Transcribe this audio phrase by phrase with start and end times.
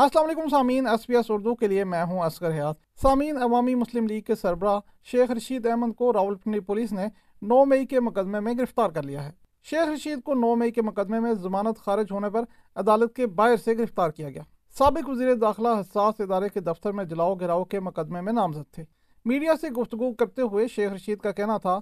[0.00, 3.74] السلام علیکم سامعین، ایس پی ایس اردو کے لیے میں ہوں اسکر حیات۔ سامعین، عوامی
[3.74, 7.06] مسلم لیگ کے سربراہ شیخ رشید احمد کو راول پنڈی پولیس نے
[7.42, 9.30] نو مئی کے مقدمے میں گرفتار کر لیا ہے۔
[9.62, 12.44] شیخ رشید کو نو مئی کے مقدمے میں ضمانت خارج ہونے پر
[12.76, 14.42] عدالت کے باہر سے گرفتار کیا گیا۔
[14.78, 18.84] سابق وزیر داخلہ حساس ادارے کے دفتر میں جلاؤ گراؤ کے مقدمے میں نامزد تھے۔
[19.24, 21.78] میڈیا سے گفتگو کرتے ہوئے شیخ رشید کا کہنا تھا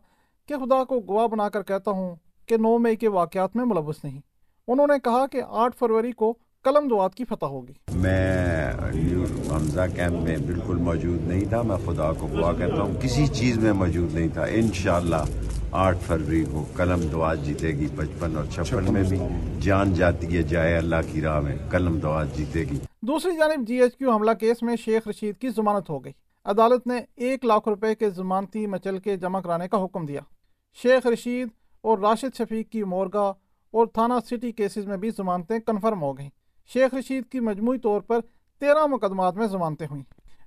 [0.46, 2.16] کہ خدا کو گواہ بنا کر کہتا ہوں
[2.46, 4.20] کہ نو مئی کے واقعات میں ملوث نہیں۔
[4.68, 6.34] انہوں نے کہا کہ آٹھ فروری کو
[6.64, 8.72] قلم دوات کی فتح ہوگی۔ میں
[9.50, 13.58] حمزہ کیمپ میں بالکل موجود نہیں تھا میں خدا کو گواہ کہتا ہوں کسی چیز
[13.58, 15.22] میں موجود نہیں تھا۔ انشاءاللہ
[15.72, 19.18] آٹھ فروری کو قلم دوات جیتے گی پچپن اور چھپن میں بھی۔
[19.60, 23.80] جان جاتی ہے جائے اللہ کی راہ میں قلم دوات جیتے گی۔ دوسری جانب جی
[23.82, 26.12] ایچ کیو حملہ کیس میں شیخ رشید کی ضمانت ہو گئی۔
[26.44, 30.20] عدالت نے ایک لاکھ روپے کے ضمانتی مچل کے جمع کرانے کا حکم دیا۔
[30.82, 31.48] شیخ رشید
[31.82, 33.32] اور راشد شفیق کی مورگا
[33.74, 36.30] اور تھانہ سٹی کیسز میں بھی ضمانتیں کنفرم ہو گئیں۔
[36.68, 38.20] شیخ رشید کی مجموعی طور پر
[38.60, 40.02] تیرہ مقدمات میں ضمانتیں ہوئیں۔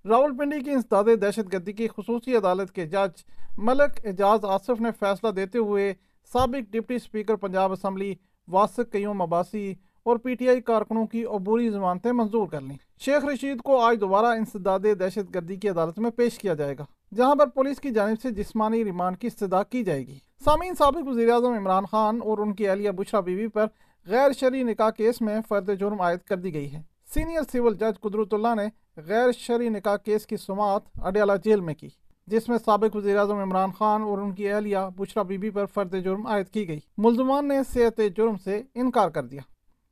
[0.08, 3.23] راول پنڈی کی انسداد دہشت گردی کی خصوصی عدالت کے جج
[3.58, 5.94] ملک اعجاز آصف نے فیصلہ دیتے ہوئے
[6.33, 8.13] سابق deputy speaker Punjab assembly,
[8.47, 13.25] Wasiq Qayyum Abbasi اور پی ٹی آئی کارکنوں کی عبوری ضمانتیں منظور کر لیں۔ شیخ
[13.25, 16.85] رشید کو آج دوبارہ انسداد دہشت گردی کی عدالت میں پیش کیا جائے گا،
[17.16, 21.08] جہاں پر پولیس کی جانب سے جسمانی ریمانڈ کی استدا کی جائے گی۔ سامعین، سابق
[21.08, 23.66] وزیراعظم عمران خان اور ان کی اہلیہ بشرا بی بی پر
[24.05, 26.81] غیر شرعی نکاح کیس میں فرد جرم عائد کر دی گئی ہے۔
[27.13, 28.67] سینئر سول جج قدرت اللہ نے
[29.02, 31.89] غیر شرعی نکاح کیس کی سماعت اڈیالہ جیل میں کی،
[32.27, 36.03] جس میں سابق وزیراعظم عمران خان اور ان کی اہلیہ بشرا بی بی پر فرد
[36.03, 39.41] جرم عائد کی گئی۔ ملزمان نے صحت جرم سے انکار کر دیا۔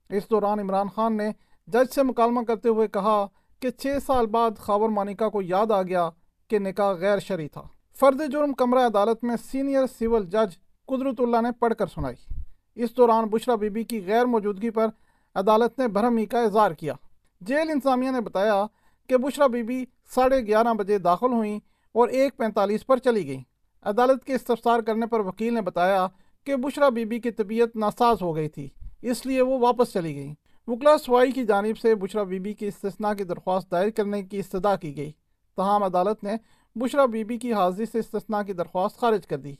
[0.09, 1.29] اس دوران عمران خان نے
[1.67, 3.25] جج سے مکالمہ کرتے ہوئے کہا
[3.59, 6.09] کہ چھ سال بعد خاور مانیکا کو یاد آ گیا
[6.47, 7.63] کہ نکاح غیر شرعی تھا۔
[7.99, 12.38] فرد جرم کمرہ عدالت میں سینئر سول جج قدرت اللہ نے پڑھ کر سنائی۔
[12.79, 14.87] اس دوران بشرا بی بی کی غیر موجودگی پر
[15.35, 16.93] عدالت نے برہمی کا اظہار کیا۔
[17.41, 18.65] جیل انتظامیہ نے بتایا
[19.09, 21.59] کہ بشرا بی بی ساڑھے گیارہ بجے داخل ہوئیں
[21.91, 23.43] اور ایک پینتالیس پر چلی گئیں۔
[23.83, 26.07] عدالت کے استفسار کرنے پر وکیل نے بتایا
[26.45, 28.69] کہ بشرا بی بی کی طبیعت ناساز ہو گئی تھی،
[29.01, 30.33] اس لیے وہ واپس چلی گئیں۔
[30.67, 34.39] وکلا سوائی کی جانب سے بشرا بی بی کی استثناء کی درخواست دائر کرنے کی
[34.39, 35.11] استدا کی گئی۔
[35.57, 36.35] تاہم عدالت نے
[36.75, 39.55] بشرا بی بی کی حاضری سے استثناء کی درخواست خارج کر دی۔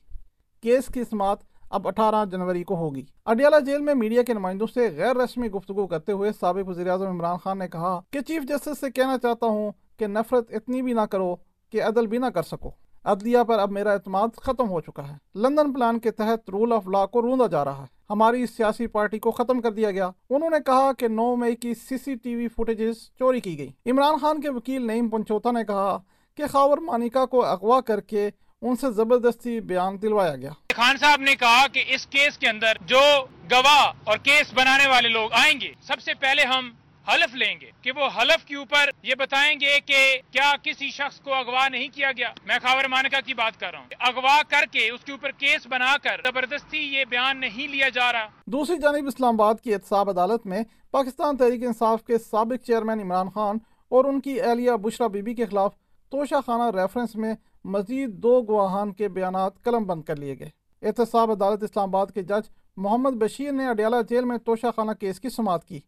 [0.62, 4.90] کیس کی سماعت اب اٹھارہ جنوری کو ہوگی۔ اڈیالہ جیل میں میڈیا کے نمائندوں سے
[4.96, 8.92] غیر رسمی گفتگو کرتے ہوئے سابق وزیراعظم عمران خان نے کہا کہ چیف جسٹس سے
[8.92, 11.36] کہنا چاہتا ہوں کہ نفرت اتنی بھی نہ کرو
[11.72, 12.72] کہ عدل بھی نہ کر سکو۔
[13.04, 16.88] عدلیہ پر اب میرا اعتماد ختم ہو چکا ہے۔ لندن پلان کے تحت رول آف
[16.88, 20.50] لا کو روندا جا رہا ہے۔ ہماری سیاسی پارٹی کو ختم کر دیا گیا۔ انہوں
[20.50, 24.18] نے کہا کہ نو مئی کی سی سی ٹی وی فوٹیجز چوری کی گئی۔ عمران
[24.18, 25.98] خان کے وکیل نعیم پنچوتا نے کہا
[26.36, 28.30] کہ خاور مانیکا کو اغوا کر کے
[28.62, 32.74] ان سے زبردستی بیان دلوایا گیا۔ خان صاحب نے کہا کہ اس کیس کے اندر
[32.82, 33.00] جو
[33.52, 36.70] گواہ اور کیس بنانے والے لوگ آئیں گے، سب سے پہلے ہم
[37.08, 41.20] حلف لیں گے کہ وہ حلف کے اوپر یہ بتائیں گے کہ کیا کسی شخص
[41.22, 44.66] کو اغوا نہیں کیا گیا۔ میں خاور مانکا کی بات کر رہا ہوں۔ اغوا کر
[44.72, 48.78] کے اس کے اوپر کیس بنا کر زبردستی یہ بیان نہیں لیا جا رہا۔ دوسری
[48.78, 53.58] جانب اسلام آباد کی احتساب عدالت میں پاکستان تحریک انصاف کے سابق چیئرمین عمران خان
[53.90, 55.74] اور ان کی اہلیہ بشرا بی بی کے خلاف
[56.12, 57.34] توشہ خانہ ریفرنس میں
[57.66, 62.22] مزید دو گواہان کے بیانات قلم بند کر لیے گئے۔ احتساب عدالت اسلام آباد کے
[62.22, 65.80] جج محمد بشیر نے اڈیالہ جیل میں توشہ خانہ کیس کی سماعت کی۔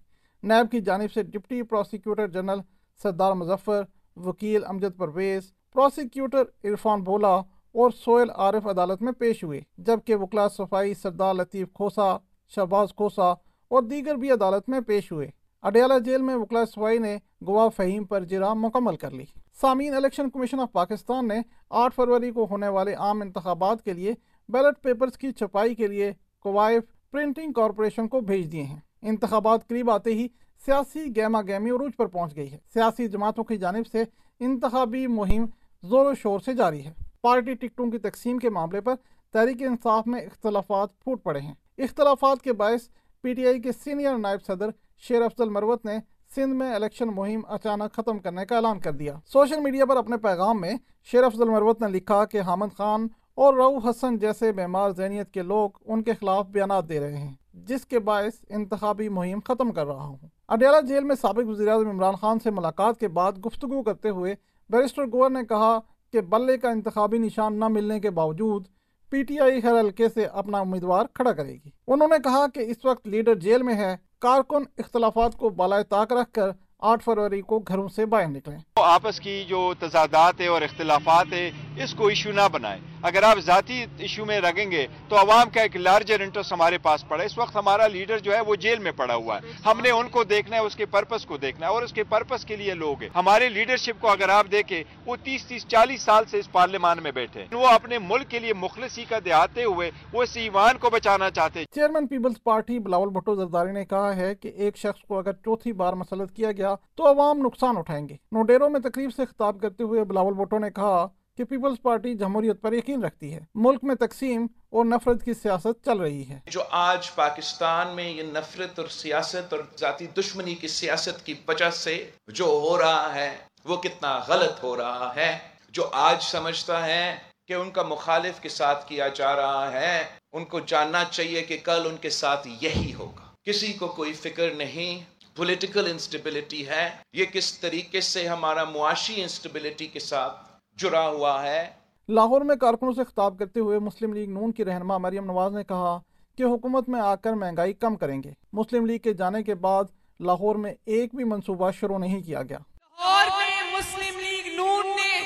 [0.43, 2.59] نیب کی جانب سے ڈپٹی پروسیکیوٹر جنرل
[3.03, 3.83] سردار مظفر،
[4.15, 7.35] وکیل امجد پرویز، پروسیکیوٹر عرفان بولا
[7.71, 12.17] اور سوئل عارف عدالت میں پیش ہوئے، جبکہ وکلا صفائی سردار لطیف کھوسا،
[12.55, 13.31] شہباز کھوسا
[13.67, 15.29] اور دیگر بھی عدالت میں پیش ہوئے۔
[15.61, 19.25] اڈیالہ جیل میں وکلا صفائی نے گواہ فہیم پر جرا مکمل کر لی۔
[19.61, 24.13] سامعین الیکشن کمیشن آف پاکستان نے آٹھ فروری کو ہونے والے عام انتخابات کے لیے
[24.49, 29.91] بیلٹ پیپرز کی چھپائی کے لیے کوائف پرنٹنگ کارپوریشن کو بھیج دیے ہیں۔ انتخابات قریب
[29.91, 30.27] آتے ہی
[30.65, 34.03] سیاسی گیما گیمی عروج پر پہنچ گئی ہے۔ سیاسی جماعتوں کی جانب سے
[34.39, 35.45] انتخابی مہم
[35.83, 38.95] زور و شور سے جاری ہے۔ پارٹی ٹکٹوں کی تقسیم کے معاملے پر
[39.31, 42.87] تحریک انصاف میں اختلافات پھوٹ پڑے ہیں۔ اختلافات کے باعث
[43.21, 45.97] پی ٹی آئی کے سینئر نائب صدر شیر افضل مروت نے
[46.35, 50.17] سندھ میں الیکشن مہم اچانک ختم کرنے کا اعلان کر دیا۔ سوشل میڈیا پر اپنے
[50.17, 50.73] پیغام میں
[51.03, 55.41] شیر افضل مروت نے لکھا کہ حامد خان اور رو حسن جیسے بیمار ذہنیت کے
[55.41, 59.85] لوگ ان کے خلاف بیانات دے رہے ہیں، جس کے باعث انتخابی مہم ختم کر
[59.85, 60.17] رہا ہوں۔
[60.47, 64.35] اڈیالہ جیل میں سابق وزیراعظم عمران خان سے ملاقات کے بعد گفتگو کرتے ہوئے
[64.69, 65.77] بیرسٹر گور نے کہا
[66.13, 68.67] کہ بلے کا انتخابی نشان نہ ملنے کے باوجود
[69.11, 72.59] پی ٹی آئی ہر حلقے سے اپنا امیدوار کھڑا کرے گی۔ انہوں نے کہا کہ
[72.59, 77.41] اس وقت لیڈر جیل میں ہے، کارکن اختلافات کو بالائے طاق رکھ کر آٹھ فروری
[77.41, 81.49] کو گھروں سے باہر نکلیں۔ آپس کی جو تضادات ہے اور اختلافات ہے
[81.83, 85.61] اس کو ایشو نہ بنائے اگر آپ ذاتی ایشو میں رگیں گے تو عوام کا
[85.61, 88.91] ایک لارجر انٹرسٹ ہمارے پاس پڑا اس وقت ہمارا لیڈر جو ہے وہ جیل میں
[88.91, 91.71] پڑا ہوا ہے۔ ہم نے ان کو دیکھنا ہے، اس کے پرپس کو دیکھنا ہے
[91.71, 95.15] اور اس کے پرپس کے لیے لوگ ہیں۔ ہمارے لیڈرشپ کو اگر آپ دیکھیں، وہ
[95.23, 99.05] تیس تیس چالیس سال سے اس پارلیمان میں بیٹھے وہ اپنے ملک کے لیے مخلصی
[99.09, 103.71] کا دہاتے ہوئے وہ اس ایوان کو بچانا چاہتے chairman Peoples party Bilawal Bhutto Zardari
[103.71, 107.45] نے کہا ہے کہ ایک شخص کو اگر چوتھی بار مسلط کیا گیا تو عوام
[107.45, 111.07] نقصان اٹھائیں گے۔ نوڈیرو میں تقریب سے خطاب کرتے ہوئے بلاول بھٹو نے کہا
[111.41, 115.85] کہ پیپلز پارٹی جمہوریت پر یقین رکھتی ہے۔ ملک میں تقسیم اور نفرت کی سیاست
[115.85, 120.67] چل رہی ہے۔ جو آج پاکستان میں یہ نفرت اور سیاست اور ذاتی دشمنی کی
[120.67, 125.37] سیاست کی وجہ سے جو ہو رہا ہے، وہ کتنا غلط ہو رہا ہے۔
[125.69, 127.15] جو آج سمجھتا ہے
[127.47, 130.03] کہ ان کا مخالف کے ساتھ کیا جا رہا ہے،
[130.33, 134.53] ان کو جاننا چاہیے کہ کل ان کے ساتھ یہی ہوگا۔ کسی کو کوئی فکر
[134.53, 135.03] نہیں
[135.35, 141.61] پولیٹیکل انسٹیبلٹی ہے۔ یہ کس طریقے سے ہمارا معاشی انسٹیبلٹی کے ساتھ جڑا ہوا ہے۔
[142.09, 145.63] لاہور میں کارکنوں سے خطاب کرتے ہوئے مسلم لیگ نون کی رہنما مریم نواز نے
[145.63, 145.97] کہا
[146.37, 149.83] کہ حکومت میں آ کر مہنگائی کم کریں گے۔ مسلم لیگ کے جانے کے بعد
[150.19, 155.21] لاہور میں ایک بھی منصوبہ شروع نہیں کیا گیا۔ لاہور میں مسلم لیگ نون نے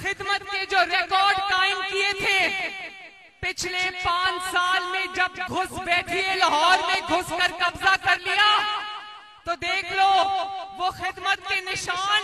[0.00, 2.38] خدمت کے جو ریکارڈ قائم کیے تھے
[3.40, 8.52] پچھلے پانچ سال میں جب گھس بیٹھی لاہور میں گھس کر قبضہ کر لیا
[9.44, 10.10] تو دیکھ لو
[10.78, 12.22] وہ خدمت کے نشان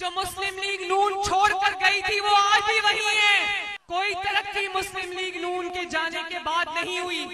[0.00, 3.38] جو مسلم لیگ نون چھوڑ کر گئی تھی، وہ آج بھی وہی ہے
[3.88, 7.24] کوئی ترقی مسلم لیگ نون کے جانے کے بعد نہیں ہوئی۔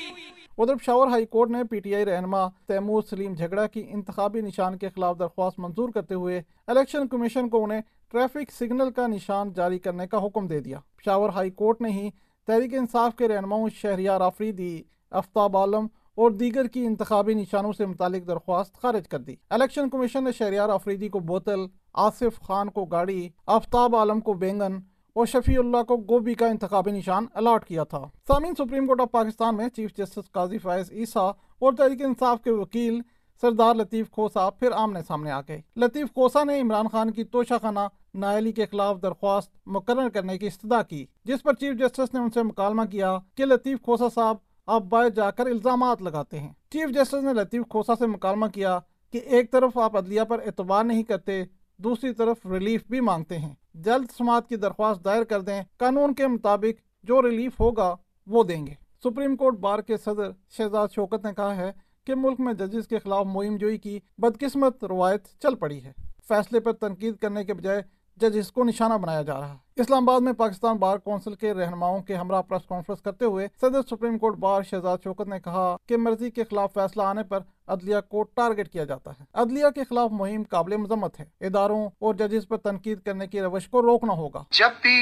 [0.58, 4.78] ادھر پشاور ہائی کورٹ نے پی ٹی آئی رہنما تیمور سلیم جھگڑا کی انتخابی نشان
[4.78, 7.80] کے خلاف درخواست منظور کرتے ہوئے الیکشن کمیشن کو انہیں
[8.12, 12.10] ٹریفک سگنل کا نشان جاری کرنے کا حکم دے دیا۔ پشاور ہائی کورٹ نے ہی
[12.48, 14.82] تحریک انصاف کے رہنماؤں شہریار آفریدی،
[15.12, 20.24] افتاب عالم اور دیگر کی انتخابی نشانوں سے متعلق درخواست خارج کر دی۔ الیکشن کمیشن
[20.24, 21.60] نے شہریار آفریدی کو بوتل،
[21.94, 24.78] آصف خان کو گاڑی، آفتاب عالم کو بینگن
[25.12, 29.10] اور شفیع اللہ کو گوبھی کا انتخابی نشان الاٹ کیا تھا۔ سامین سپریم کورٹ آف
[29.10, 33.00] پاکستان میں چیف جسٹس قاضی فائز عیسیٰ اور تحریک انصاف کے وکیل
[33.40, 37.54] سردار لطیف کھوسا پھر آمنے سامنے آ گئے۔ لطیف کھوسا نے عمران خان کی توشہ
[37.62, 37.80] خانہ
[38.14, 42.30] نائلی کے خلاف درخواست مقرر کرنے کی استدا کی، جس پر چیف جسٹس نے ان
[42.30, 46.94] سے مکالمہ کیا کہ لطیف کھوسا صاحب آپ باہر جا کر الزامات لگاتے ہیں۔ چیف
[46.94, 48.78] جسٹس نے لطیف کھوسا سے مکالمہ کیا
[49.10, 51.44] کہ ایک طرف آپ عدلیہ پر اعتبار نہیں کرتے،
[51.76, 56.26] دوسری طرف ریلیف بھی مانگتے ہیں۔ جلد سماعت کی درخواست دائر کر دیں، قانون کے
[56.26, 57.96] مطابق جو ریلیف ہوگا
[58.26, 58.74] وہ دیں گے۔
[59.04, 61.72] سپریم کورٹ بار کے صدر شہزاد شوکت نے کہا ہے
[62.04, 65.92] کہ ملک میں ججز کے خلاف مہم جوئی کی بدقسمت روایت چل پڑی ہے۔
[66.28, 67.82] فیصلے پر تنقید کرنے کے بجائے
[68.16, 72.02] ججز کو نشانہ بنایا جا رہا ہے۔ اسلام آباد میں پاکستان بار کونسل کے رہنماؤں
[72.02, 75.96] کے ہمراہ پریس کانفرنس کرتے ہوئے صدر supreme court bar Shahzad Shaukat نے کہا کہ
[75.96, 80.10] مرضی کے خلاف فیصلہ آنے پر عدلیہ کو ٹارگٹ کیا جاتا ہے۔ عدلیہ کے خلاف
[80.12, 84.42] مہم قابل مذمت ہے۔ اداروں اور ججز پر تنقید کرنے کی روش کو روکنا ہوگا۔
[84.50, 84.98] جب بھی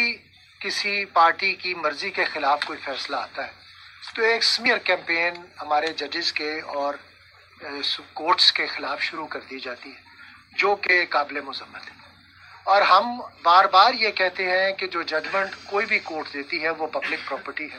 [0.61, 3.53] کسی پارٹی کی مرضی کے خلاف کوئی فیصلہ آتا ہے،
[4.17, 6.95] تو ایک سمیئر کیمپین ہمارے ججز کے اور
[8.15, 10.01] کورٹس کے خلاف شروع کر دی جاتی ہے،
[10.59, 12.02] جو کہ قابل مذمت ہے۔
[12.65, 16.71] اور ہم بار بار یہ کہتے ہیں کہ جو ججمنٹ کوئی بھی کورٹ دیتی ہے
[16.71, 17.79] وہ پبلک پراپرٹی ہے۔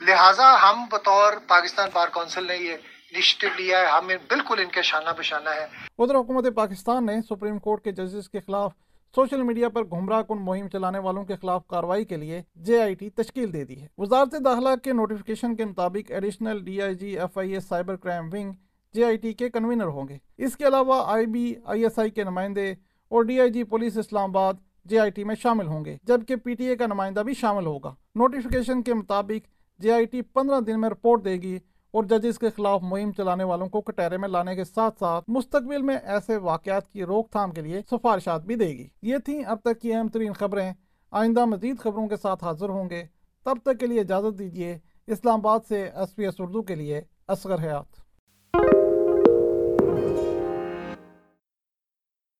[0.00, 4.82] لہٰذا ہم بطور پاکستان بار کونسل نے یہ انیشیٹو لیا ہے۔ ہمیں بالکل ان کے
[4.82, 5.66] شانہ بشانہ ہے۔
[5.98, 8.72] ادھر حکومت پاکستان نے سپریم کورٹ کے ججز کے خلاف
[9.14, 12.94] سوشل میڈیا پر گمراہ کن مہم چلانے والوں کے خلاف کاروائی کے لیے جے آئی
[12.94, 17.18] ٹی تشکیل دے دی ہے۔ وزارت داخلہ کے نوٹیفکیشن کے مطابق additional D I G
[17.18, 18.52] F I A cyber crime wing
[18.94, 22.10] J I T کے کنوینر ہوں گے۔ اس کے علاوہ آئی بی آئی ایس آئی
[22.10, 22.74] کے نمائندے
[23.08, 26.36] اور ڈی آئی جی پولیس اسلام آباد، جے آئی ٹی میں شامل ہوں گے۔ جبکہ
[26.36, 29.48] پی ٹی اے کا نمائندہ بھی شامل ہوگا۔ نوٹیفیکیشن کے مطابق
[29.80, 31.58] جے آئی ٹی پندرہ دن میں رپورٹ دے گی
[31.90, 35.82] اور ججز کے خلاف مہم چلانے والوں کو کٹہرے میں لانے کے ساتھ ساتھ مستقبل
[35.82, 39.58] میں ایسے واقعات کی روک تھام کے لیے سفارشات بھی دے گی۔ یہ تھیں اب
[39.60, 40.72] تک کی اہم ترین خبریں۔
[41.10, 43.04] آئندہ مزید خبروں کے ساتھ حاضر ہوں گے۔
[43.44, 47.02] تب تک کے لیے اجازت دیجیے اسلام آباد سے ایس پی ایس اردو کے لیے
[47.28, 48.07] اصغر حیات۔